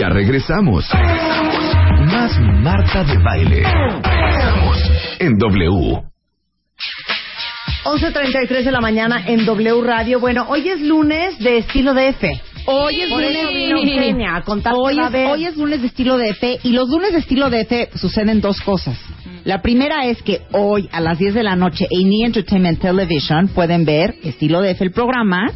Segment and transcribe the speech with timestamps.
[0.00, 0.88] Ya regresamos.
[2.10, 3.62] Más Marta de Baile.
[5.18, 6.02] En W.
[7.84, 10.18] 11.33 de la mañana en W Radio.
[10.18, 12.24] Bueno, hoy es lunes de estilo DF.
[12.64, 15.28] Hoy es Por lunes eso vino Eugenia a contar hoy, otra es, vez.
[15.32, 18.98] hoy es lunes de estilo DF y los lunes de estilo DF suceden dos cosas.
[19.44, 22.24] La primera es que hoy a las 10 de la noche en E!
[22.24, 25.52] Entertainment Television pueden ver estilo DF el programa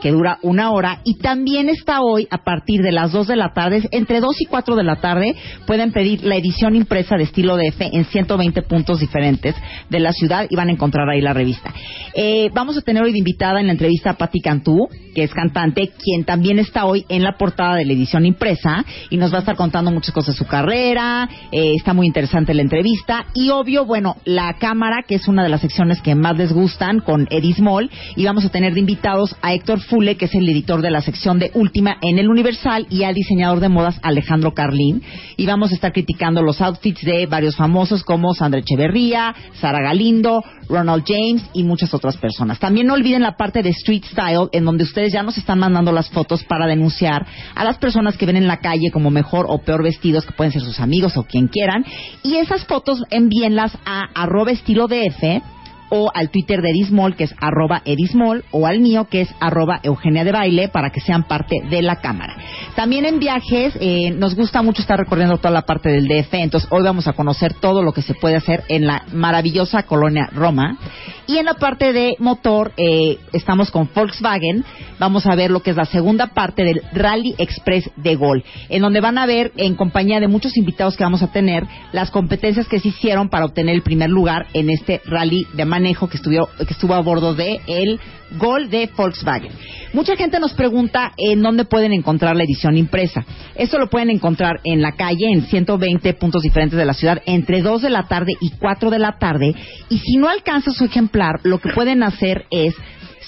[0.00, 3.52] que dura una hora y también está hoy a partir de las 2 de la
[3.52, 5.34] tarde, entre 2 y 4 de la tarde
[5.66, 9.54] pueden pedir la edición impresa de estilo DF en 120 puntos diferentes
[9.88, 11.72] de la ciudad y van a encontrar ahí la revista.
[12.14, 15.32] Eh, vamos a tener hoy de invitada en la entrevista a Patti Cantú, que es
[15.32, 19.38] cantante, quien también está hoy en la portada de la edición impresa y nos va
[19.38, 23.50] a estar contando muchas cosas de su carrera, eh, está muy interesante la entrevista y
[23.50, 27.26] obvio, bueno, la cámara, que es una de las secciones que más les gustan con
[27.30, 30.82] Eddie Small y vamos a tener de invitados a Héctor Fule, que es el editor
[30.82, 35.02] de la sección de Última en el Universal y al diseñador de modas Alejandro Carlín
[35.36, 40.42] y vamos a estar criticando los outfits de varios famosos como Sandra Echeverría, Sara Galindo,
[40.68, 42.58] Ronald James y muchas otras personas.
[42.58, 45.92] También no olviden la parte de Street Style, en donde ustedes ya nos están mandando
[45.92, 49.58] las fotos para denunciar a las personas que ven en la calle como mejor o
[49.58, 51.84] peor vestidos, que pueden ser sus amigos o quien quieran.
[52.22, 55.57] Y esas fotos envíenlas a arroba estilo DF
[55.90, 59.80] o al Twitter de Edismol, que es arroba Edismol, o al mío, que es arroba
[59.82, 62.36] Eugenia de Baile, para que sean parte de la cámara.
[62.74, 66.68] También en viajes, eh, nos gusta mucho estar recorriendo toda la parte del DF, entonces
[66.70, 70.78] hoy vamos a conocer todo lo que se puede hacer en la maravillosa colonia Roma.
[71.26, 74.64] Y en la parte de motor, eh, estamos con Volkswagen,
[74.98, 78.80] vamos a ver lo que es la segunda parte del Rally Express de Gol, en
[78.80, 82.66] donde van a ver, en compañía de muchos invitados que vamos a tener, las competencias
[82.66, 86.48] que se hicieron para obtener el primer lugar en este rally de manejo que estuvo,
[86.56, 88.00] que estuvo a bordo de el
[88.36, 89.52] Gol de Volkswagen.
[89.92, 93.24] Mucha gente nos pregunta en dónde pueden encontrar la edición impresa.
[93.54, 97.62] Esto lo pueden encontrar en la calle, en 120 puntos diferentes de la ciudad, entre
[97.62, 99.54] 2 de la tarde y 4 de la tarde.
[99.88, 102.74] Y si no alcanza su ejemplar, lo que pueden hacer es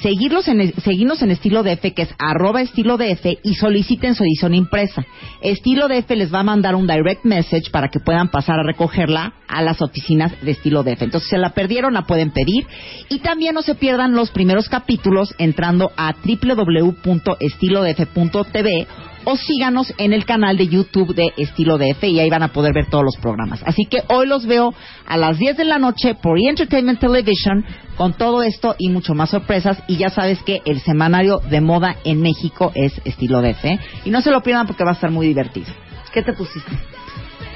[0.00, 4.54] seguirlos en, seguirnos en estilo DF, que es arroba estilo DF, y soliciten su edición
[4.54, 5.04] impresa.
[5.40, 9.34] Estilo DF les va a mandar un direct message para que puedan pasar a recogerla
[9.48, 11.02] a las oficinas de estilo DF.
[11.02, 12.66] Entonces, si se la perdieron, la pueden pedir.
[13.08, 18.86] Y también no se pierdan los primeros capítulos entrando a www.estilodf.tv
[19.24, 22.72] o síganos en el canal de YouTube de Estilo DF y ahí van a poder
[22.72, 23.62] ver todos los programas.
[23.64, 24.74] Así que hoy los veo
[25.06, 26.48] a las 10 de la noche por E!
[26.48, 27.64] Entertainment Television
[27.96, 29.82] con todo esto y mucho más sorpresas.
[29.86, 33.64] Y ya sabes que el semanario de moda en México es Estilo DF.
[34.04, 35.72] Y no se lo pierdan porque va a estar muy divertido.
[36.12, 36.70] ¿Qué te pusiste?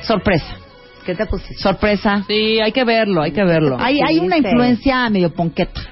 [0.02, 0.56] Sorpresa.
[1.04, 1.56] ¿Qué te pusiste?
[1.56, 2.24] Sorpresa.
[2.26, 3.76] Sí, hay que verlo, hay que verlo.
[3.78, 5.82] Hay, hay una influencia medio ponqueta.